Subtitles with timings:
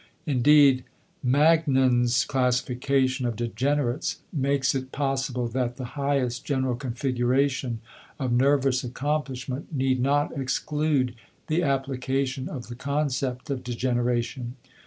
[0.25, 0.83] Indeed,
[1.21, 7.81] Magnan's classification of degenerates makes it possible that the highest general configuration
[8.17, 11.13] of nervous accomplishment need not exclude
[11.45, 14.55] the application of the concept of degeneration.